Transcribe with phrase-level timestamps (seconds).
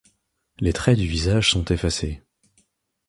[0.57, 2.23] Les traits du visage sont effacés.